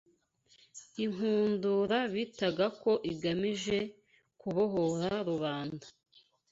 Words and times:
inkundura 1.03 1.97
bitaga 2.13 2.65
ko 2.81 2.91
igamije 3.11 3.77
kubohora 4.39 5.11
rubanda 5.29 5.85